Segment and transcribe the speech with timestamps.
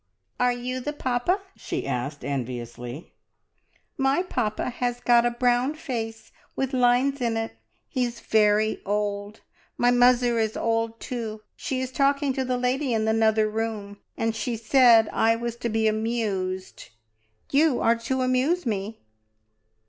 [0.39, 3.13] "Are you the papa?" she asked enviously.
[3.99, 7.55] "My papa has got a brown face with lines in it.
[7.87, 9.41] He is very old.
[9.77, 11.41] My muzzer is old too.
[11.55, 15.55] She is talking to the lady in the 'nother room, and she said I was
[15.57, 16.89] to be amused.
[17.51, 18.97] You are to amuse me!"